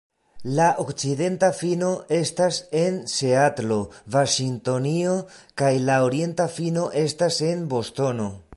[0.59, 1.89] La okcidenta fino
[2.19, 3.77] estas en Seatlo,
[4.15, 5.15] Vaŝingtonio,
[5.63, 8.31] kaj la orienta fino estas en Bostono.